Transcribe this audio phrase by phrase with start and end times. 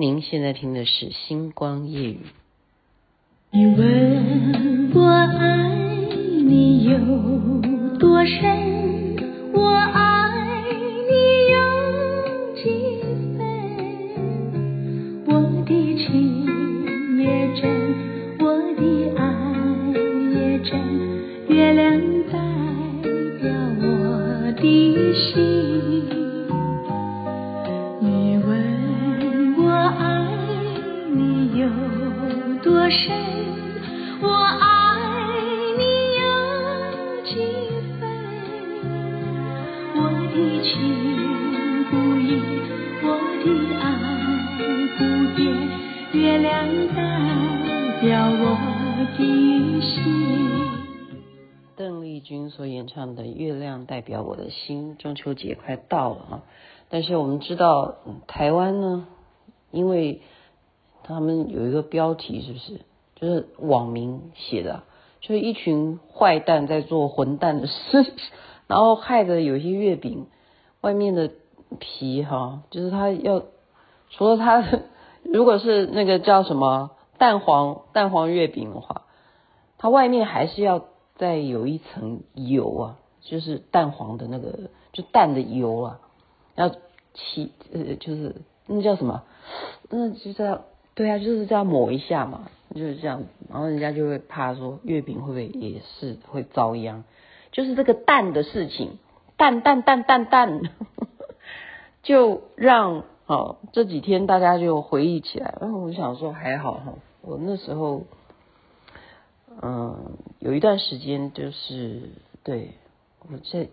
[0.00, 2.18] 您现在听的是《星光夜语》。
[3.50, 5.74] 你问我爱
[6.46, 6.96] 你有
[7.98, 9.16] 多深，
[9.52, 10.62] 我爱
[11.08, 11.10] 你
[11.50, 11.58] 有
[12.54, 12.62] 几
[13.36, 13.42] 分？
[15.26, 15.32] 我
[15.66, 16.06] 的情
[17.18, 17.26] 也
[17.60, 17.66] 真，
[18.38, 18.44] 我
[18.76, 18.80] 的
[19.16, 19.20] 爱
[20.32, 20.78] 也真，
[21.48, 21.98] 月亮
[22.30, 22.38] 代
[43.44, 43.86] 的爱
[44.98, 45.02] 不
[45.36, 45.46] 见，
[46.12, 48.58] 月亮代表我
[49.06, 49.86] 的心
[51.76, 56.42] 邓丽君所演唱的《月亮代表我的心》，中秋节快到了啊！
[56.88, 59.06] 但是我们知道，台湾呢，
[59.70, 60.20] 因为
[61.04, 62.80] 他们有一个标题，是不是？
[63.14, 64.82] 就是网民写的，
[65.20, 68.12] 就是一群坏蛋在做混蛋的事，
[68.66, 70.26] 然后害得有些月饼
[70.80, 71.30] 外面的
[71.78, 73.42] 皮哈，就是他要
[74.10, 74.64] 除了他，
[75.24, 76.90] 如果是那个叫什么？
[77.18, 79.02] 蛋黄蛋黄月饼的话，
[79.76, 80.84] 它外面还是要
[81.16, 86.00] 再有一层油啊，就是蛋黄的那个，就蛋的油啊，
[86.54, 86.68] 要
[87.14, 89.24] 起呃，就是那叫什么？
[89.90, 90.62] 那就是要
[90.94, 97.02] 对啊，就是这样抹一下嘛，就是这样，然后人家就会怕说月饼会不会也是会遭殃？
[97.50, 98.98] 就是这个蛋的事情，
[99.36, 100.60] 蛋蛋蛋蛋蛋，
[102.08, 106.94] 就让哦这几天大家就回忆起来，然后我想说还好哈。
[107.20, 108.04] 我那时候，
[109.60, 112.12] 嗯，有一段时间就是
[112.44, 112.70] 对
[113.30, 113.68] 我在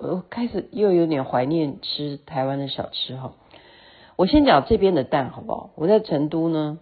[0.00, 3.34] 我开始又有点怀念吃台湾的小吃哈。
[4.16, 5.70] 我先讲这边的蛋好不好？
[5.76, 6.80] 我在成都呢，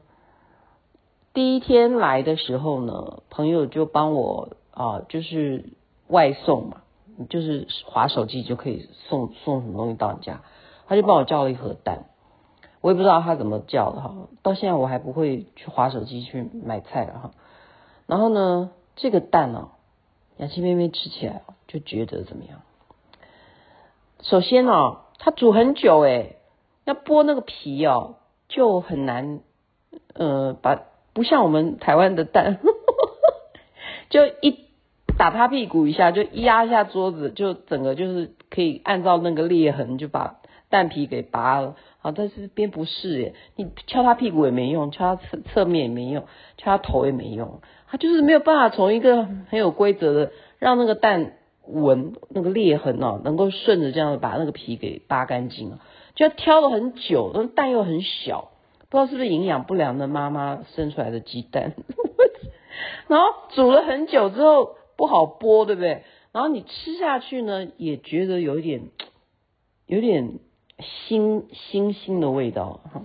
[1.35, 5.67] 第一天来的时候呢，朋友就帮我啊，就是
[6.09, 6.81] 外送嘛，
[7.29, 10.41] 就是滑手机就可以送送什么东西到你家，
[10.87, 12.05] 他就帮我叫了一盒蛋。
[12.81, 17.31] 我也不知道他怎么叫的哈，到现在我还不会去滑手机去买菜了哈。
[18.07, 19.71] 然后呢，这个蛋呢，
[20.37, 22.61] 雅琪妹妹吃起来就觉得怎么样？
[24.21, 26.37] 首先呢，它煮很久诶，
[26.85, 28.17] 要剥那个皮哦，
[28.49, 29.41] 就很难，
[30.13, 30.83] 呃，把
[31.15, 32.59] 不像我们台湾的蛋，
[34.11, 34.67] 就一
[35.17, 41.77] 打他屁股一下，就一压一下桌子，就整个就是可以按照那个裂痕就把蛋皮给拔了。
[42.03, 46.25] 啊，但是边不是耶，你敲他屁股也没用，敲他侧侧面也没用，
[46.59, 51.33] 敲他头也没用，他就是没有办法从一个很有规则的让那个蛋
[51.67, 55.79] 纹那个裂痕哦，能够顺着这样把那个皮给扒干净啊，
[56.15, 58.51] 就要挑了很久，那蛋又很小，
[58.91, 61.73] 不知道是不是营养不良的妈妈生出来的鸡蛋，
[63.09, 66.03] 然后煮了很久之后不好剥，对不对？
[66.33, 68.83] 然后你吃下去呢，也觉得有一点，
[69.87, 70.39] 有点。
[70.79, 73.03] 腥腥腥的味道哈，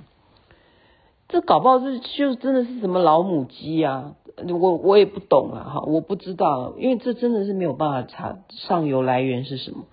[1.27, 4.15] 这搞不好是就真的是什么老母鸡啊？
[4.47, 9.83] 我我也不懂啊哈，我不知道，因为这真的是没有办法查上游来源是什么。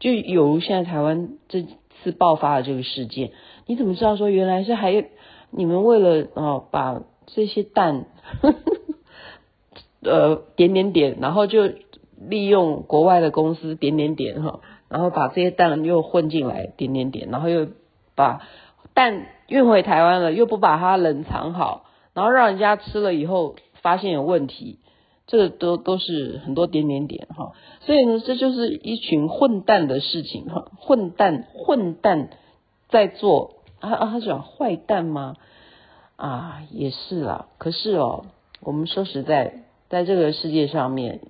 [0.00, 1.62] 就有如现在台湾这
[2.02, 3.30] 次爆发的这个事件，
[3.66, 5.08] 你怎么知道说原来是还
[5.50, 8.06] 你们为了啊把这些蛋
[8.42, 8.58] 呵呵
[10.10, 11.70] 呃点点点，然后就
[12.20, 14.60] 利用国外的公司点点点哈。
[14.88, 17.68] 然后把这些蛋又混进来，点点点，然后又
[18.14, 18.42] 把
[18.92, 24.78] 蛋运回台湾了，又不把它冷藏好，然后让人家吃了以后发现有问题，
[25.26, 27.52] 这都都是很多点点点哈。
[27.80, 32.28] 所以呢，这就是一群混蛋的事情哈，混蛋混蛋
[32.88, 35.36] 在做啊啊，他讲坏蛋吗？
[36.16, 37.48] 啊，也是啦。
[37.58, 38.26] 可是哦，
[38.60, 41.20] 我们说实在，在这个世界上面。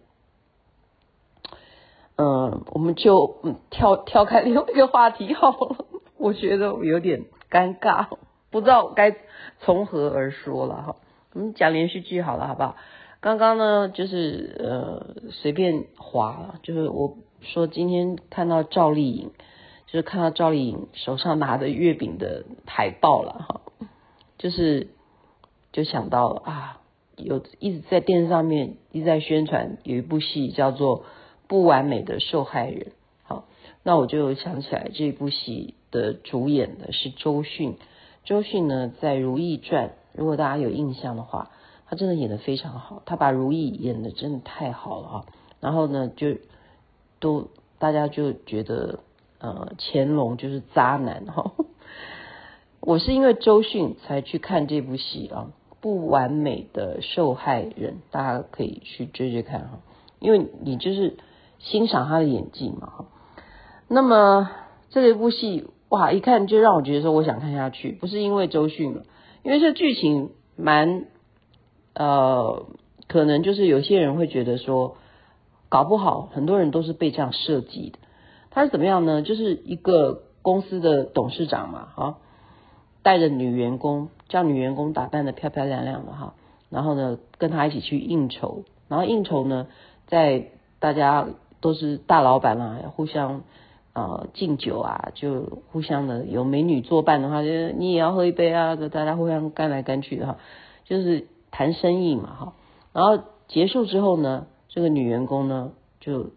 [2.17, 5.85] 嗯，我们就嗯跳跳开另外一个话题好了。
[6.17, 8.07] 我觉得我有点尴尬，
[8.53, 9.17] 不知道该
[9.59, 10.97] 从何而说了哈。
[11.33, 12.77] 我们讲连续剧好了，好不好？
[13.21, 19.33] 刚刚呢，就是呃随便划，就是我说今天看到赵丽颖，
[19.87, 23.61] 就是看到赵丽颖手上拿的月饼的海报了哈，
[24.39, 24.87] 就是
[25.73, 26.81] 就想到了啊，
[27.17, 31.03] 有一直在电视上面一直在宣传有一部戏叫做。
[31.47, 32.93] 不完美的受害人，
[33.23, 33.45] 好，
[33.83, 37.77] 那我就想起来这部戏的主演的是周迅。
[38.25, 41.51] 周迅呢，在《如懿传》，如果大家有印象的话，
[41.87, 45.27] 她真的演得非常好，她把如懿演得真的太好了啊。
[45.61, 46.37] 然后呢，就
[47.21, 47.49] 都
[47.79, 49.01] 大家就觉得，
[49.39, 51.53] 呃，乾隆就是渣男哈。
[52.81, 59.81] 我是因为周迅才去看这部戏啊，《不完美的受害人》，大家可以去追追看哈，
[60.19, 61.17] 因为你就是
[61.65, 63.07] 欣赏他的演技嘛。
[63.89, 64.51] 那么
[64.91, 69.05] 这一部戏哇，一看就让我觉得说我想看下去，不是因为周迅了，
[69.43, 71.07] 因为这剧情蛮
[71.95, 72.67] 呃，
[73.07, 74.97] 可能就是有些人会觉得说，
[75.69, 77.99] 搞不好很多人都是被这样设计的。
[78.51, 79.23] 他是怎么样呢？
[79.23, 82.19] 就是一个公司的董事长嘛，哈，
[83.03, 86.35] 带着女员工，叫女员工打扮得漂漂亮亮的哈，
[86.71, 89.67] 然后呢，跟他一起去应酬，然后应酬呢，
[90.07, 91.27] 在大家
[91.65, 93.41] 都是大老板啦，互相
[93.95, 100.37] 呃敬酒啊，就互相的有美女作伴的话，就你也要喝一杯啊，就大家互相干来干去的哈，
[100.85, 102.53] 就是谈生意嘛哈，
[102.93, 106.33] 然后结束之后呢，这个女员工呢就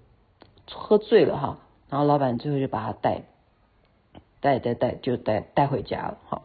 [0.71, 1.57] 喝醉了哈。
[1.89, 3.23] 然后老板最后就把她带
[4.39, 6.19] 带带带就带带回家了。
[6.29, 6.43] 哈，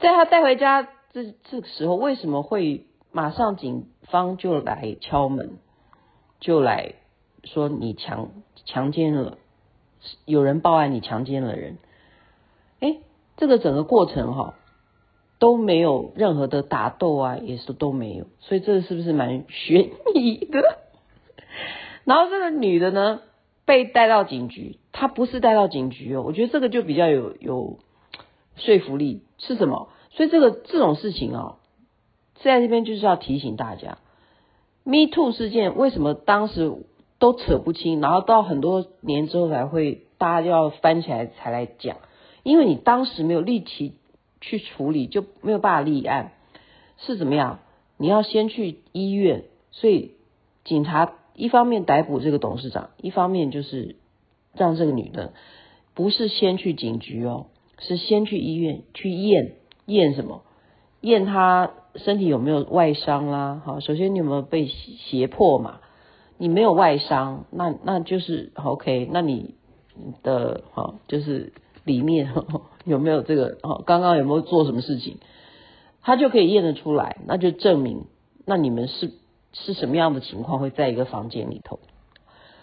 [0.00, 5.56] 在他带回家这这个时候，为什么会马上警方就来敲门，
[6.40, 6.96] 就来
[7.44, 8.30] 说你强
[8.64, 9.38] 强奸了，
[10.24, 11.78] 有人报案你强奸了人？
[12.80, 12.98] 哎，
[13.36, 14.54] 这个整个过程哈
[15.38, 20.78] 都没有任何的打斗啊，也是都没有，所以这是不是蛮悬疑的？
[22.04, 23.20] 然后这个女的呢？
[23.64, 27.78] 被带到警局，她不是带到警局哦，我觉得这个就比较有有
[28.56, 29.88] 说服力，是什么？
[30.10, 31.58] 所以这个这种事情啊，
[32.42, 33.98] 在这边就是要提醒大家
[34.82, 36.72] ，Me Too 事件为什么当时
[37.22, 41.98] 都扯不清，然后到很多年之后才会大家要翻起来才来讲，
[42.42, 43.94] 因为你当时没有力气
[44.40, 46.32] 去处理，就没有办法立案，
[46.98, 47.60] 是怎么样？
[47.96, 50.16] 你要先去医院，所以
[50.64, 51.14] 警察。
[51.34, 53.96] 一方面逮捕这个董事长，一方面就是
[54.52, 55.32] 让这个女的
[55.94, 57.46] 不是先去警局哦，
[57.78, 59.54] 是先去医院去验
[59.86, 60.42] 验什么？
[61.00, 63.62] 验她身体有没有外伤啦？
[63.64, 65.80] 好，首先你有没有被胁迫嘛？
[66.38, 69.08] 你没有外伤，那那就是 OK。
[69.10, 69.54] 那你
[70.22, 71.52] 的哈就是
[71.84, 72.32] 里面
[72.84, 73.58] 有没有这个？
[73.62, 75.18] 哦，刚刚有没有做什么事情？
[76.02, 78.06] 他就可以验得出来，那就证明
[78.44, 79.12] 那你们是。
[79.54, 81.78] 是什么样的情况会在一个房间里头？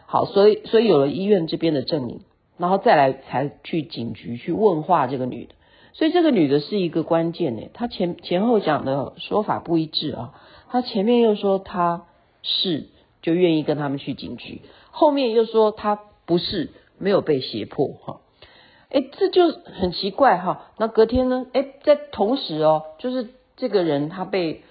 [0.08, 2.22] 好，所以所以有了医院这边的证明，
[2.58, 5.54] 然后再来才去警局去问话这个女的。
[5.94, 10.34] 所以这个女的是一个关键呢，她前前后讲的说法不一致啊。
[10.70, 12.08] 她前面又说她
[12.42, 12.88] 是
[13.22, 14.62] 就愿意跟他们去警局，
[14.92, 18.20] 后面又说他不是没有被胁迫哈。
[18.90, 20.68] 哎，这就很奇怪哈。
[20.78, 21.46] 那隔天呢？
[21.54, 24.64] 哎，在同时哦，就是这个人他被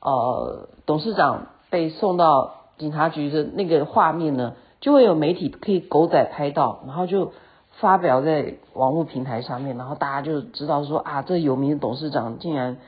[0.00, 1.48] 呃董事长。
[1.70, 7.32] 被送到警察局的那个画面呢，就会有媒体可以狗仔拍到，然后就
[7.72, 12.78] 发表在网络平台上面，然后大家就知道说啊，这有名的董事长竟然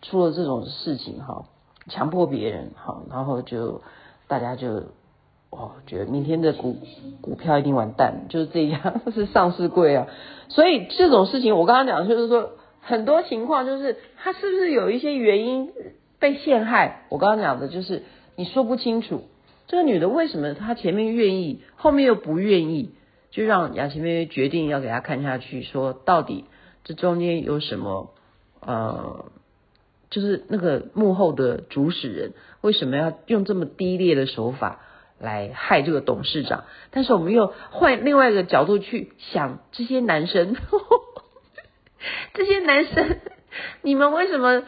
[0.00, 1.46] 出了这种事情哈，
[1.88, 3.82] 强迫别人哈，然后就
[4.30, 4.84] 大家就
[5.50, 6.78] 哦，觉得明天的股
[7.20, 10.06] 股票一定完蛋，就是这样，是上市柜啊，
[10.48, 15.72] 所以这种事情我刚刚讲就是说很多情况就是他是不是有一些原因
[16.18, 17.02] 被陷害？
[17.10, 18.04] 我刚刚讲的就是。
[18.36, 19.24] 你说不清楚，
[19.66, 22.94] 这个女的为什么她前面愿意，后面又不愿意，
[23.30, 26.46] 就让雅琪妹妹决定要给她看下去，说到底
[26.82, 28.14] 这中间有什么？
[28.60, 29.26] 呃，
[30.10, 34.80] 就是那个幕后的主使人为什么要用这么低劣的手法
[35.18, 36.64] 来害这个董事长？
[36.90, 41.02] 但是我们又换另外一个角度去想，这些男生，呵 呵
[42.34, 43.20] 这些男生，
[43.82, 44.62] 你们为什么？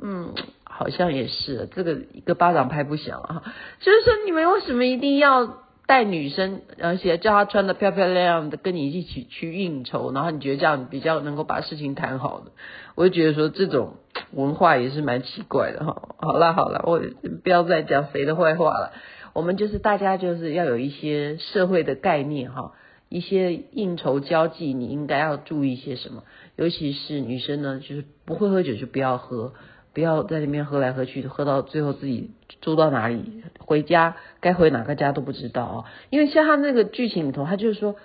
[0.00, 0.34] 嗯。
[0.68, 3.42] 好像也是，这个一个巴掌拍不响啊！
[3.80, 12.50] 就是说，你们为什么一定要带女生，而且叫她穿得漂漂亮亮的，跟你一起去应酬，然后你觉得这样比较能够把事情谈好的？
[12.94, 13.96] 我就觉得说这种
[14.32, 16.14] 文化也是蛮奇怪的哈。
[16.18, 17.00] 好了好了，我
[17.42, 18.92] 不要再讲谁的坏话了。
[19.32, 22.72] 我们就是大家就是要有一些社会的概念哈，
[23.08, 26.22] 一些应酬交际，你应该要注意些什么？
[26.56, 29.52] 尤其是女生呢，就是不会喝酒就不要喝。
[29.92, 35.84] 不要在里面喝来喝去，喝到最后自己住到哪里，回家该回哪个家都不知道啊！
[36.10, 37.96] 因为像他那个剧情里头，他就是说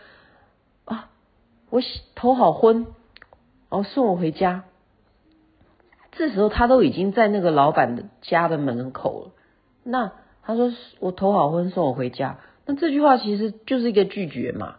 [0.86, 1.10] 啊，
[1.70, 1.82] 我
[2.16, 2.86] 头好昏，
[3.70, 4.64] 然后送我回家。
[6.12, 9.32] 这时候他都已经在那个老板的家的门口了。
[9.84, 10.12] 那
[10.44, 12.38] 他说我头好昏，送我回家。
[12.66, 14.76] 那这句话其实就是一个拒绝嘛。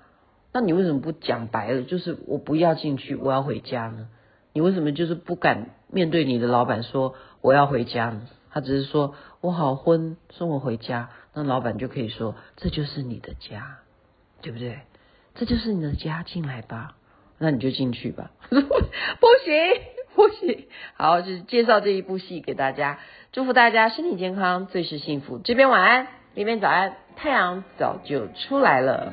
[0.52, 4.08] 那你为什么不讲白了，就是我不要进去，我要回家呢？
[4.52, 8.28] 你为什么就是不敢面对你的老板说我要回家呢？
[8.50, 13.78] 他只是说我好昏，送我回家，那老板就可以说这就是你的家，
[14.42, 14.80] 对不对？
[15.34, 16.96] 这就是你的家，进来吧。
[17.38, 18.30] 那你就进去吧。
[18.50, 18.66] 不行
[20.16, 22.99] 呼吸，好，就是介绍这一部戏给大家，
[23.33, 25.38] 祝福大家身体健康，最是幸福。
[25.38, 29.12] 这边晚安，那边早安，太阳早就出来了。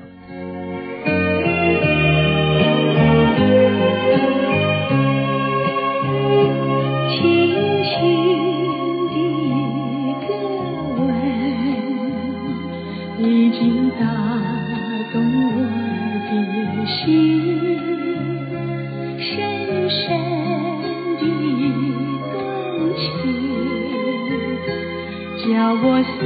[25.99, 26.23] 我思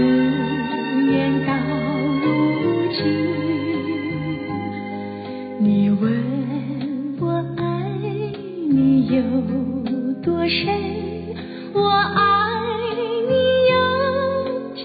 [1.10, 1.52] 念到
[2.22, 3.02] 如今，
[5.58, 7.26] 你问我
[7.58, 7.64] 爱
[8.70, 9.24] 你有
[10.22, 10.68] 多深，
[11.74, 12.22] 我爱
[13.28, 13.34] 你
[13.72, 13.74] 有
[14.76, 14.84] 几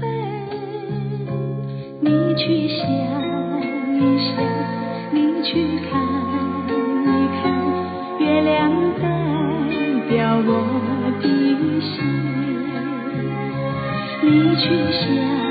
[0.00, 0.08] 分？
[2.00, 2.68] 你去
[14.56, 15.43] 去想。